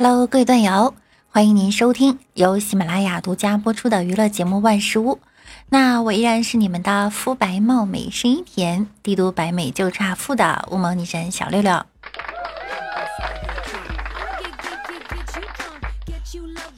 [0.00, 0.94] Hello，各位段友，
[1.28, 5.14] 欢迎您收听由喜马拉雅独家播出的娱乐节目《万事屋》。
[5.70, 11.84] 那我依然是你们的肤白貌美、声音甜、帝都白美就差富的乌蒙女神小六六。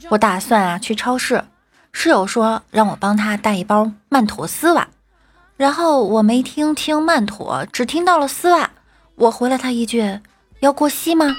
[0.09, 1.43] 我打算啊去超市，
[1.91, 4.87] 室友说让我帮他带一包曼妥丝袜，
[5.57, 8.71] 然后我没听清曼妥，只听到了丝袜，
[9.13, 10.21] 我回了他一句
[10.61, 11.35] ：“要过膝吗？”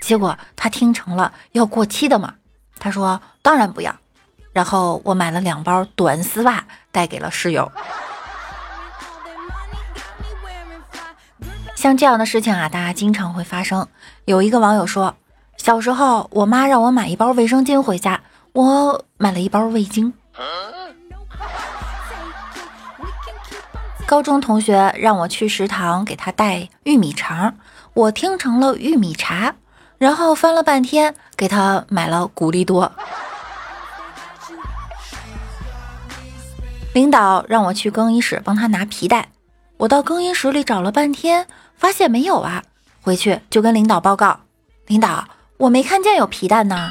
[0.00, 2.34] 结果他听成了要过期的嘛，
[2.78, 3.94] 他说当然不要。
[4.52, 7.70] 然后我买了两包短丝袜带给了室友。
[11.76, 13.86] 像这样的事情啊，大家经常会发生。
[14.24, 15.14] 有一个网友说，
[15.56, 18.20] 小时候我妈让我买一包卫生巾回家，
[18.52, 20.12] 我买了一包味精。
[24.06, 27.54] 高中同学让我去食堂给他带玉米肠，
[27.94, 29.54] 我听成了玉米茶。
[29.98, 32.90] 然后翻了半天，给他买了古力多。
[36.94, 39.28] 领导让我去更衣室帮他拿皮带，
[39.76, 41.46] 我到更衣室里找了半天，
[41.76, 42.62] 发现没有啊。
[43.02, 44.40] 回去就跟领导报告，
[44.86, 46.90] 领导，我没看见有皮带呢。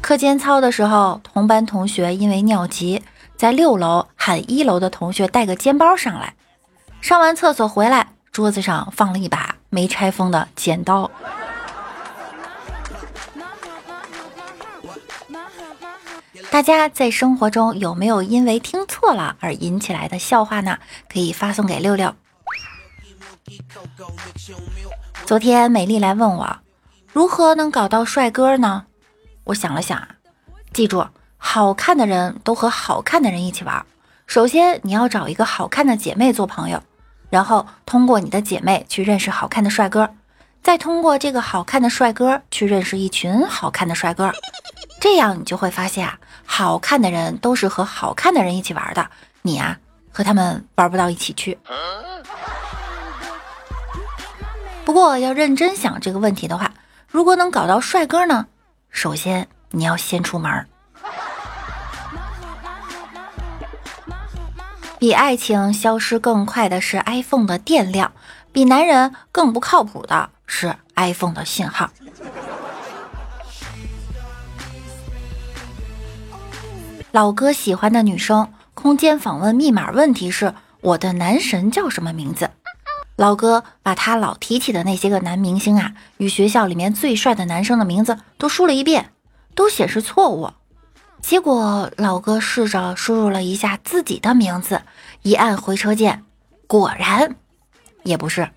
[0.00, 3.02] 课间操的时候，同班同学因为尿急，
[3.36, 6.34] 在六楼喊一楼的同学带个肩包上来，
[7.00, 8.11] 上完厕所回来。
[8.32, 11.10] 桌子上放了一把没拆封的剪刀。
[16.50, 20.78] 大家在生活中有没有因为听错了而引起来的笑话呢？
[21.12, 22.14] 可以发送给六六。
[25.26, 26.58] 昨天美丽来问我，
[27.12, 28.86] 如何能搞到帅哥呢？
[29.44, 30.08] 我想了想啊，
[30.72, 33.84] 记住，好看的人都和好看的人一起玩。
[34.26, 36.82] 首先，你要找一个好看的姐妹做朋友。
[37.32, 40.06] 然后通过你的姐妹去认识好看的帅哥，
[40.62, 44.30] 再通过这个好看的帅哥去认识一群好看的帅哥，
[45.00, 49.08] 这样你就会发现啊，好看的人都是和好看的人一起玩的，
[49.40, 49.78] 你啊
[50.10, 51.56] 和他们玩不到一起去。
[54.84, 56.70] 不过要认真想这个问题的话，
[57.08, 58.46] 如果能搞到帅哥呢，
[58.90, 60.66] 首先你要先出门。
[65.02, 68.12] 比爱情消失更快的是 iPhone 的电量，
[68.52, 71.90] 比男人更不靠谱的是 iPhone 的信号。
[77.10, 82.50] 老哥喜欢的女生空间访问密码问题是：我的男神叫什么名字？
[83.16, 89.10] 老哥把他老提起的那些个男明星啊，与学校里面最帅的男生的名字都输了一遍，
[89.56, 90.52] 都显示错误。
[91.22, 94.82] 结果老哥试着输入了一下自己的名字，
[95.22, 96.24] 一按回车键，
[96.66, 97.36] 果然
[98.02, 98.50] 也不是。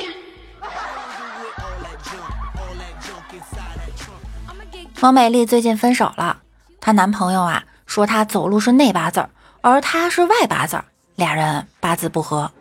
[4.99, 6.41] 王美丽最近分手了，
[6.81, 9.29] 她男朋友啊说她走路是内八字儿，
[9.61, 12.51] 而她是外八字儿，俩人八字不合。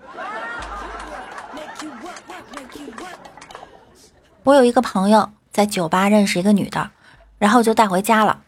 [4.44, 6.91] 我有一个朋友在酒吧认识一个女的，
[7.38, 8.43] 然后就带回家了。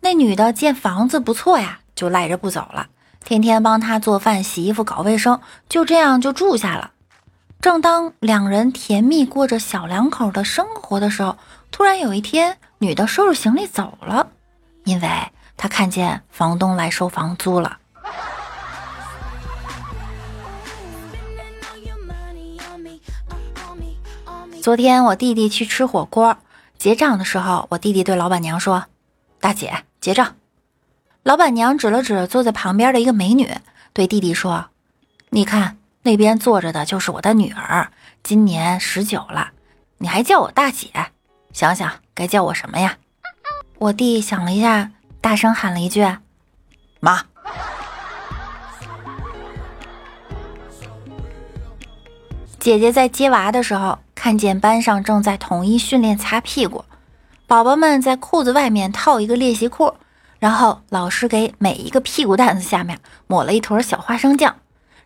[0.00, 2.88] 那女的见房子不错呀，就赖着不走了，
[3.22, 6.92] 天天帮他做饭、洗衣服、搞卫生，就这样就住下了。
[7.60, 11.36] 正当两人甜蜜过着小两口的生活的时候，
[11.70, 14.28] 突然有一天，女的收拾行李走了，
[14.84, 15.08] 因为
[15.58, 17.76] 她看见房东来收房租了。
[24.62, 26.38] 昨天我弟弟去吃火锅，
[26.78, 28.86] 结账的时候，我弟弟对老板娘说
[29.38, 30.36] ：“大姐。”结账，
[31.22, 33.50] 老板娘指了指坐在旁边的一个美女，
[33.92, 34.70] 对弟弟说
[35.28, 39.50] ：“你看那边坐着的就是我的女儿，今年十九了，
[39.98, 40.88] 你还叫我大姐，
[41.52, 42.96] 想想该叫我什么呀？”
[43.76, 44.90] 我弟想了一下，
[45.20, 46.02] 大声喊了一句
[47.00, 47.24] ：“妈。”
[52.58, 56.84] 姐姐在接娃的时候，看见班上正在统一训练擦屁股。
[57.50, 59.96] 宝宝们在裤子外面套一个练习裤，
[60.38, 64.54] 然后老师给每一个屁股蛋子下面抹了一坨小花生酱，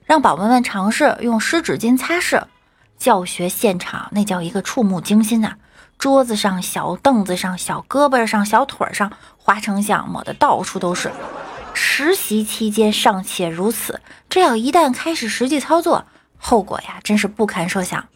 [0.04, 2.42] 让宝宝们尝试用湿纸巾擦拭。
[2.98, 5.54] 教学现场那叫一个触目惊心呐！
[5.96, 11.10] 桌子上、小凳子上、小胳膊上、小腿上，花生酱抹的到处都是。
[11.72, 16.04] 实习期间尚且如此，这要一旦开始实际操作，
[16.36, 18.06] 后果呀，真是不堪设想。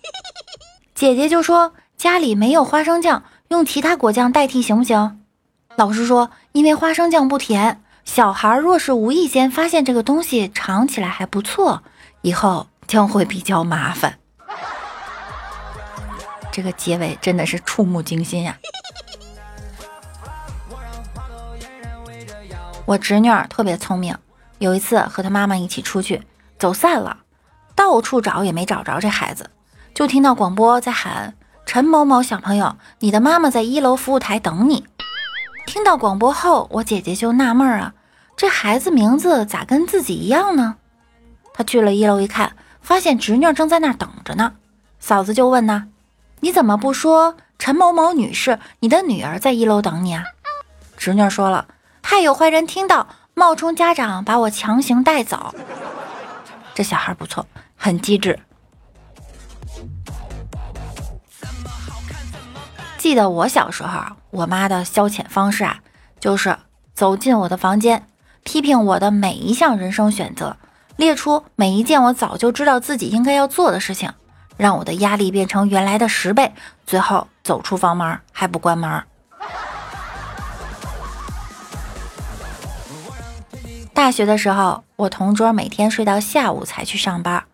[0.94, 3.22] 姐姐就说家里没有花生酱。
[3.48, 5.20] 用其他果酱代替行不行？
[5.76, 11.82] 老师说，因为花生酱不甜，小孩若是无意间发现这个东西尝起来还不错，
[12.20, 14.18] 以后将会比较麻烦。
[16.52, 18.58] 这个结尾真的是触目惊心呀！
[22.84, 24.14] 我侄女儿特别聪明，
[24.58, 26.22] 有一次和她妈妈一起出去，
[26.58, 27.18] 走散了，
[27.74, 29.48] 到处找也没找着这孩子，
[29.94, 31.34] 就听到广播在喊
[31.68, 34.86] ：“陈某某小朋友，你的妈妈在一楼服务台等你。”
[35.66, 37.92] 听到广播后，我姐姐就纳闷啊，
[38.38, 40.76] 这孩子名字咋跟自己一样呢？
[41.52, 44.54] 她去了一楼一看，发现侄女正在那儿等着呢。
[44.98, 45.88] 嫂子就问呢
[46.40, 50.24] ：“你怎么不说陈某某女士，你的女儿在一楼等你啊？”
[50.96, 51.68] 侄女说了。
[52.00, 55.54] 怕有坏人听到，冒充家长把我强行带走。
[56.74, 58.38] 这小孩不错，很机智。
[62.98, 65.78] 记得我小时候，我妈的消遣方式啊，
[66.18, 66.58] 就是
[66.94, 68.04] 走进我的房间，
[68.42, 70.56] 批评我的每一项人生选择，
[70.96, 74.12] 列出每一件我早就知道自己应该要做的事情，
[74.56, 76.52] 让我的压力变成原来的十倍，
[76.86, 79.04] 最后走出房门还不关门。
[83.94, 87.44] 大学的时候，我同桌每天睡到下午才去上班，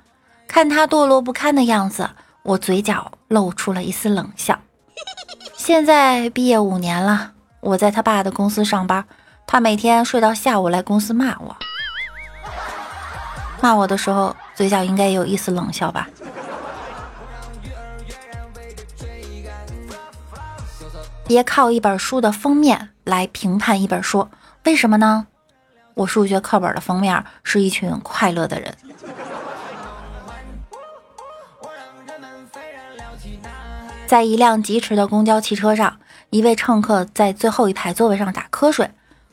[0.49, 2.08] 看他堕落不堪的样子，
[2.43, 4.58] 我嘴角露出了一丝冷笑。
[5.56, 9.04] 现在毕业五年了，我在他爸的公司上班，
[9.46, 11.56] 他每天睡到下午来公司骂我，
[13.60, 16.08] 骂我的时候嘴角应该有一丝冷笑吧。
[21.26, 24.28] 别靠一本书的封面来评判一本书，
[24.64, 25.26] 为什么呢？
[25.94, 28.76] 我数学课本的封面是一群快乐的人。
[34.06, 35.98] 在一辆疾驰的公交汽车上，
[36.30, 38.90] 一位乘客在最后一排座位上打瞌睡，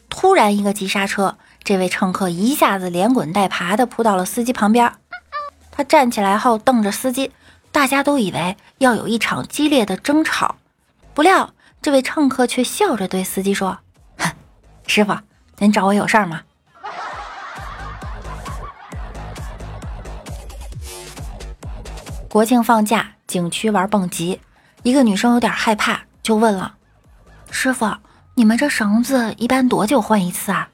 [0.10, 4.92] 突然一个急刹车，这位乘客一下子连滚带爬的扑到了司机旁边。
[5.72, 7.32] 他站起来后瞪着司机，
[7.72, 10.56] 大家都以为要有一场激烈的争吵，
[11.14, 13.78] 不料这位乘客却笑着对司机说
[14.18, 14.32] ：“哼，
[14.88, 15.16] 师傅，
[15.60, 16.42] 您找我有事儿吗？”
[22.30, 24.40] 国庆放假，景区玩蹦极，
[24.84, 26.76] 一个女生有点害怕，就问了
[27.52, 27.98] ：“师傅，
[28.34, 30.70] 你们这绳子一般多久换一次啊？”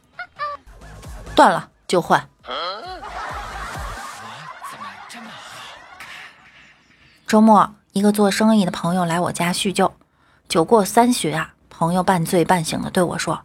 [1.36, 2.30] 断了就换。
[7.28, 9.94] 周末，一个做生意的朋友来我家叙旧，
[10.48, 13.44] 酒过三巡啊，朋友半醉半醒的对我说：“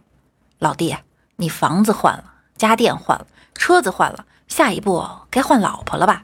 [0.59, 0.95] 老弟，
[1.35, 2.23] 你房子换了，
[2.55, 6.23] 家电换了，车子换了，下一步该换老婆了吧？”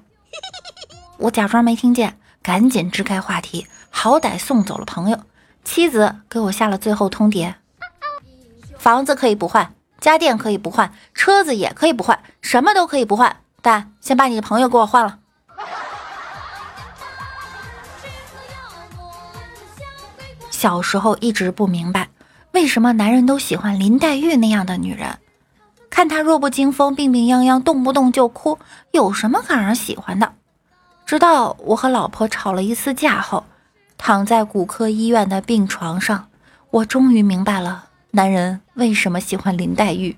[1.20, 2.18] 我假装没听见，
[2.50, 5.20] 赶紧支开话题，好歹送走了朋友。
[5.64, 7.54] 妻子给我下了最后通牒：
[8.80, 15.20] 房子可以不换，家电可以不换，车子也可以不换，什么都可以不换，但先把你的朋友给我换了。
[20.50, 22.10] 小时候一直不明白，
[22.54, 25.20] 为什么男人都喜欢林黛玉那样的女人？
[25.92, 28.58] 看她弱不禁风、病病殃殃，动不动就哭，
[28.90, 30.34] 有什么可让人喜欢的？
[31.10, 33.44] 直到我和老婆吵了一次架后，
[33.98, 36.30] 躺在骨科医院的病床上，
[36.70, 40.16] 我终于明白了男人为什么喜欢林黛玉。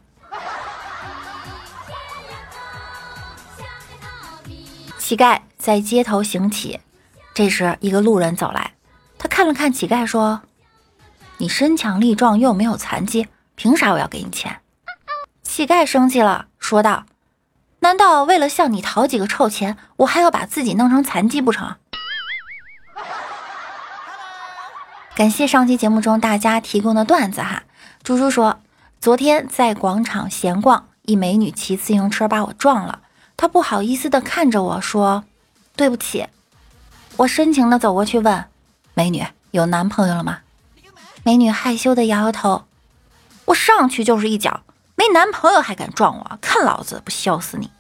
[4.97, 6.81] 乞丐在街头行乞，
[7.33, 8.73] 这时一个路人走来，
[9.17, 10.41] 他看了看乞丐，说
[11.39, 14.59] ：“你身强力壮又没有残疾，凭啥我要给你钱？”
[15.41, 17.05] 乞丐生气了，说道。
[17.83, 21.75] 难道为了向你讨几个臭钱，我还要把自己弄成残疾不成？
[25.15, 27.63] 感谢上期节目中大家提供的段子哈。
[28.03, 28.59] 猪猪说，
[28.99, 33.01] 昨天在广场闲逛，一美女骑自行车把我撞了，
[33.35, 35.23] 她不好意思的看着我说
[35.75, 36.27] ：“对不起。”
[37.17, 38.45] 我深情的走过去问
[38.93, 40.41] 美女有男朋友了吗？
[41.23, 42.65] 美女害羞的摇摇头。
[43.45, 44.61] 我上去就是一脚。
[45.01, 46.37] 没男朋友还敢撞我？
[46.39, 47.71] 看老子不削死你！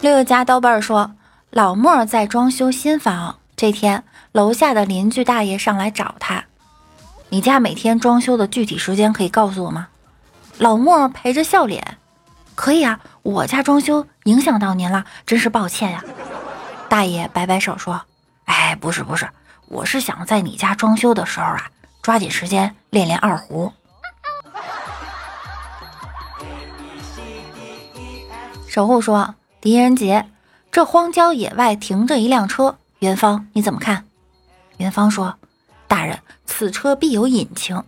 [0.00, 1.12] 六六家刀背儿说，
[1.50, 4.02] 老莫在装修新房，这天
[4.32, 6.46] 楼下的邻居大爷上来找他，
[7.28, 9.86] 你家每天装修的具体时间可以告诉我吗？
[10.58, 11.98] 老莫陪着笑脸，
[12.56, 16.02] 可以啊，我家装修影响到您了，真是抱歉呀。
[16.88, 18.02] 大爷摆摆手说，
[18.46, 19.28] 哎，不是不是，
[19.68, 21.70] 我是想在你家装修的时候啊。
[22.02, 23.72] 抓紧时间练练二胡。
[28.68, 30.28] 守护说：“狄仁杰，
[30.70, 34.06] 这荒郊野外停着一辆车，元芳你怎么看？”
[34.78, 35.38] 元芳说
[35.86, 37.84] ：“大人，此车必有隐情。”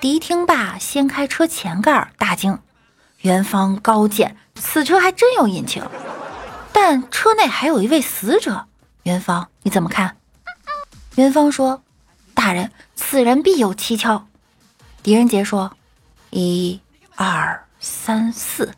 [0.00, 2.58] 狄听罢，掀开车前盖，大惊
[3.22, 5.82] ：“元芳高见，此车还真有隐情。”
[6.72, 8.66] 但但车内还有一位死者。
[9.04, 10.16] 元芳，你怎么看？
[11.14, 11.84] 元芳说
[12.40, 14.26] ：“大人，此人必有蹊跷。”
[15.04, 15.76] 狄仁杰说
[16.30, 16.80] ：“一、
[17.16, 18.72] 二、三、四，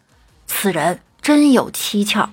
[0.49, 2.29] 此人真有蹊跷。”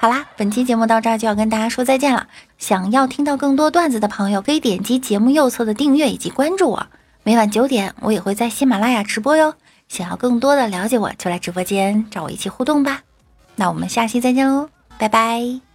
[0.00, 2.26] 好啦，本期节目到这儿就要跟大家说再见了。
[2.56, 6.88] 想要听到更多段子的朋友，可以点击节目右侧的订阅以及关注我。
[7.22, 9.54] 每晚九点，我也会在喜马拉雅直播哟。
[9.88, 13.02] 想要更多的了解我，就来直播间找我一起互动吧。
[13.54, 14.68] 那我们下期再见喽，
[14.98, 15.67] 拜拜。